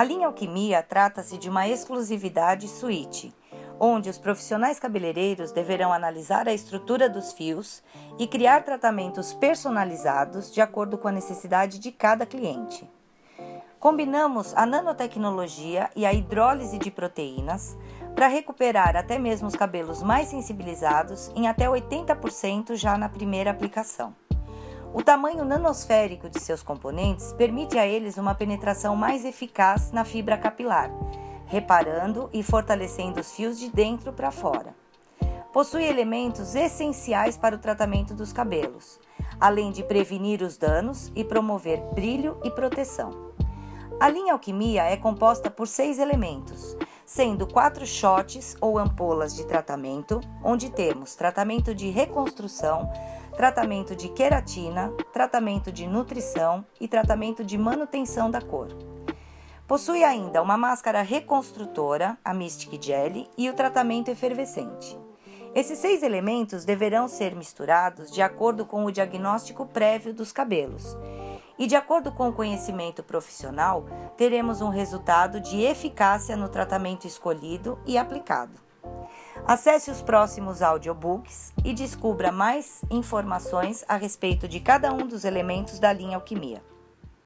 [0.00, 3.34] A linha Alquimia trata-se de uma exclusividade suíte,
[3.78, 7.82] onde os profissionais cabeleireiros deverão analisar a estrutura dos fios
[8.18, 12.90] e criar tratamentos personalizados de acordo com a necessidade de cada cliente.
[13.78, 17.76] Combinamos a nanotecnologia e a hidrólise de proteínas
[18.14, 24.16] para recuperar até mesmo os cabelos mais sensibilizados em até 80% já na primeira aplicação.
[24.92, 30.36] O tamanho nanosférico de seus componentes permite a eles uma penetração mais eficaz na fibra
[30.36, 30.90] capilar,
[31.46, 34.74] reparando e fortalecendo os fios de dentro para fora.
[35.52, 38.98] Possui elementos essenciais para o tratamento dos cabelos,
[39.40, 43.30] além de prevenir os danos e promover brilho e proteção.
[44.00, 46.76] A linha Alquimia é composta por seis elementos,
[47.10, 52.88] sendo quatro shots ou ampolas de tratamento, onde temos tratamento de reconstrução,
[53.36, 58.68] tratamento de queratina, tratamento de nutrição e tratamento de manutenção da cor.
[59.66, 64.96] Possui ainda uma máscara reconstrutora, a Mystic Jelly, e o tratamento efervescente.
[65.52, 70.96] Esses seis elementos deverão ser misturados de acordo com o diagnóstico prévio dos cabelos.
[71.60, 73.84] E de acordo com o conhecimento profissional,
[74.16, 78.52] teremos um resultado de eficácia no tratamento escolhido e aplicado.
[79.46, 85.78] Acesse os próximos audiobooks e descubra mais informações a respeito de cada um dos elementos
[85.78, 86.69] da linha Alquimia.